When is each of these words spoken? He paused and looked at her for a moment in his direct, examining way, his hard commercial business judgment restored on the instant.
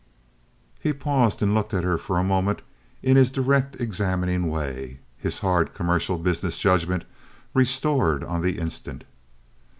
He 0.79 0.93
paused 0.93 1.43
and 1.43 1.53
looked 1.53 1.75
at 1.75 1.83
her 1.83 1.95
for 1.95 2.17
a 2.17 2.23
moment 2.23 2.63
in 3.03 3.17
his 3.17 3.29
direct, 3.29 3.79
examining 3.79 4.49
way, 4.49 4.97
his 5.19 5.37
hard 5.45 5.75
commercial 5.75 6.17
business 6.17 6.57
judgment 6.57 7.05
restored 7.53 8.23
on 8.23 8.41
the 8.41 8.57
instant. 8.57 9.03